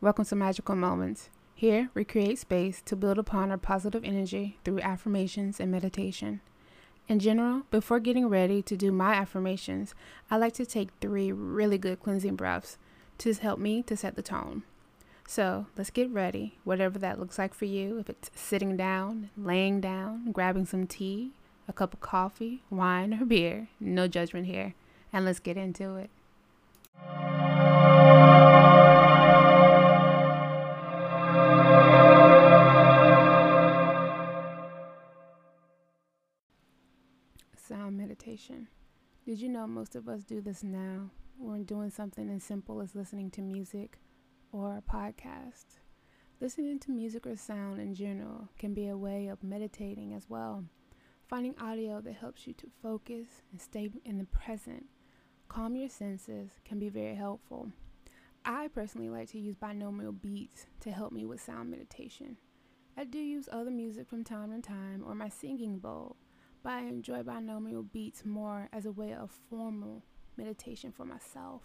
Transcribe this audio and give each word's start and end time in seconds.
welcome 0.00 0.24
to 0.24 0.34
Magical 0.34 0.74
Moments. 0.74 1.30
Here, 1.54 1.88
we 1.94 2.04
create 2.04 2.36
space 2.40 2.82
to 2.84 2.96
build 2.96 3.16
upon 3.16 3.52
our 3.52 3.56
positive 3.56 4.02
energy 4.02 4.58
through 4.64 4.80
affirmations 4.80 5.60
and 5.60 5.70
meditation. 5.70 6.40
In 7.06 7.20
general, 7.20 7.62
before 7.70 8.00
getting 8.00 8.28
ready 8.28 8.60
to 8.62 8.76
do 8.76 8.90
my 8.90 9.14
affirmations, 9.14 9.94
I 10.32 10.36
like 10.36 10.54
to 10.54 10.66
take 10.66 10.88
three 11.00 11.30
really 11.30 11.78
good 11.78 12.02
cleansing 12.02 12.34
breaths 12.34 12.76
to 13.18 13.32
help 13.34 13.60
me 13.60 13.84
to 13.84 13.96
set 13.96 14.16
the 14.16 14.20
tone. 14.20 14.64
So 15.28 15.66
let's 15.76 15.90
get 15.90 16.10
ready, 16.10 16.58
whatever 16.64 16.98
that 16.98 17.20
looks 17.20 17.38
like 17.38 17.54
for 17.54 17.66
you. 17.66 17.98
If 18.00 18.10
it's 18.10 18.32
sitting 18.34 18.76
down, 18.76 19.30
laying 19.36 19.80
down, 19.80 20.32
grabbing 20.32 20.66
some 20.66 20.88
tea, 20.88 21.30
a 21.68 21.72
cup 21.72 21.94
of 21.94 22.00
coffee, 22.00 22.64
wine, 22.68 23.14
or 23.14 23.24
beer, 23.24 23.68
no 23.78 24.08
judgment 24.08 24.46
here. 24.46 24.74
And 25.12 25.24
let's 25.24 25.38
get 25.38 25.56
into 25.56 25.94
it. 25.94 26.10
Sound 37.66 37.98
meditation. 37.98 38.68
Did 39.24 39.40
you 39.40 39.48
know 39.48 39.66
most 39.66 39.96
of 39.96 40.08
us 40.08 40.22
do 40.22 40.40
this 40.40 40.62
now? 40.62 41.10
We're 41.36 41.64
doing 41.64 41.90
something 41.90 42.30
as 42.30 42.44
simple 42.44 42.80
as 42.80 42.94
listening 42.94 43.32
to 43.32 43.42
music 43.42 43.98
or 44.52 44.76
a 44.76 44.82
podcast. 44.82 45.64
Listening 46.40 46.78
to 46.78 46.92
music 46.92 47.26
or 47.26 47.34
sound 47.34 47.80
in 47.80 47.92
general 47.92 48.50
can 48.56 48.72
be 48.72 48.86
a 48.86 48.96
way 48.96 49.26
of 49.26 49.42
meditating 49.42 50.14
as 50.14 50.30
well. 50.30 50.62
Finding 51.26 51.58
audio 51.58 52.00
that 52.02 52.14
helps 52.14 52.46
you 52.46 52.52
to 52.52 52.70
focus 52.84 53.26
and 53.50 53.60
stay 53.60 53.90
in 54.04 54.18
the 54.18 54.26
present, 54.26 54.86
calm 55.48 55.74
your 55.74 55.88
senses, 55.88 56.60
can 56.64 56.78
be 56.78 56.88
very 56.88 57.16
helpful. 57.16 57.72
I 58.44 58.68
personally 58.68 59.08
like 59.08 59.30
to 59.30 59.40
use 59.40 59.56
binaural 59.56 60.20
beats 60.22 60.66
to 60.82 60.92
help 60.92 61.10
me 61.10 61.24
with 61.24 61.42
sound 61.42 61.72
meditation. 61.72 62.36
I 62.96 63.02
do 63.02 63.18
use 63.18 63.48
other 63.50 63.72
music 63.72 64.06
from 64.06 64.22
time 64.22 64.52
to 64.52 64.62
time 64.62 65.02
or 65.04 65.16
my 65.16 65.28
singing 65.28 65.80
bowl 65.80 66.14
but 66.62 66.72
I 66.72 66.80
enjoy 66.80 67.22
binaural 67.22 67.90
beats 67.90 68.24
more 68.24 68.68
as 68.72 68.86
a 68.86 68.92
way 68.92 69.12
of 69.12 69.30
formal 69.48 70.04
meditation 70.36 70.92
for 70.92 71.04
myself. 71.04 71.62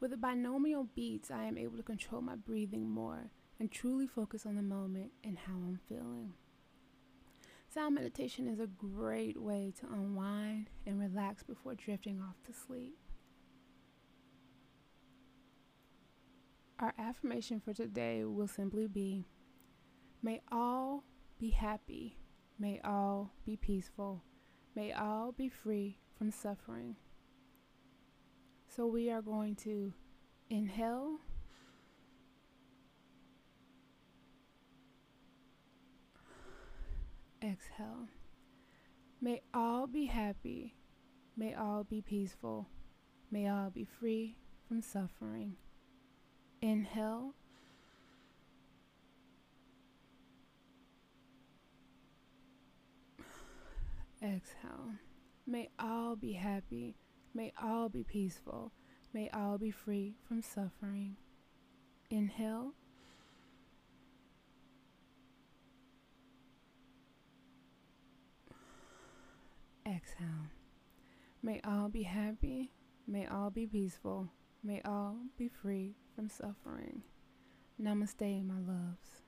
With 0.00 0.10
the 0.10 0.16
binaural 0.16 0.88
beats, 0.94 1.30
I 1.30 1.44
am 1.44 1.58
able 1.58 1.76
to 1.76 1.82
control 1.82 2.20
my 2.20 2.36
breathing 2.36 2.88
more 2.88 3.30
and 3.58 3.70
truly 3.70 4.06
focus 4.06 4.46
on 4.46 4.56
the 4.56 4.62
moment 4.62 5.12
and 5.22 5.38
how 5.38 5.54
I'm 5.54 5.80
feeling. 5.88 6.34
Sound 7.68 7.94
meditation 7.96 8.46
is 8.46 8.60
a 8.60 8.66
great 8.66 9.40
way 9.40 9.72
to 9.80 9.86
unwind 9.86 10.70
and 10.86 11.00
relax 11.00 11.42
before 11.42 11.74
drifting 11.74 12.20
off 12.20 12.36
to 12.44 12.52
sleep. 12.52 12.96
Our 16.78 16.94
affirmation 16.98 17.60
for 17.60 17.72
today 17.72 18.24
will 18.24 18.48
simply 18.48 18.86
be 18.86 19.24
May 20.22 20.40
all 20.50 21.04
be 21.38 21.50
happy 21.50 22.16
May 22.58 22.80
all 22.84 23.32
be 23.44 23.56
peaceful. 23.56 24.22
May 24.74 24.92
all 24.92 25.32
be 25.32 25.48
free 25.48 25.98
from 26.16 26.30
suffering. 26.30 26.96
So 28.68 28.86
we 28.86 29.10
are 29.10 29.22
going 29.22 29.56
to 29.56 29.92
inhale. 30.50 31.18
Exhale. 37.42 38.08
May 39.20 39.42
all 39.52 39.86
be 39.86 40.06
happy. 40.06 40.74
May 41.36 41.54
all 41.54 41.84
be 41.84 42.00
peaceful. 42.00 42.68
May 43.30 43.48
all 43.48 43.70
be 43.70 43.84
free 43.84 44.36
from 44.68 44.80
suffering. 44.80 45.56
Inhale. 46.62 47.34
Exhale. 54.24 54.94
May 55.46 55.68
all 55.78 56.16
be 56.16 56.32
happy. 56.32 56.96
May 57.34 57.52
all 57.62 57.90
be 57.90 58.02
peaceful. 58.02 58.72
May 59.12 59.28
all 59.34 59.58
be 59.58 59.70
free 59.70 60.14
from 60.26 60.40
suffering. 60.40 61.16
Inhale. 62.08 62.72
Exhale. 69.86 70.48
May 71.42 71.60
all 71.62 71.90
be 71.90 72.04
happy. 72.04 72.72
May 73.06 73.26
all 73.26 73.50
be 73.50 73.66
peaceful. 73.66 74.30
May 74.62 74.80
all 74.86 75.18
be 75.36 75.48
free 75.48 75.96
from 76.16 76.30
suffering. 76.30 77.02
Namaste, 77.78 78.46
my 78.46 78.54
loves. 78.54 79.23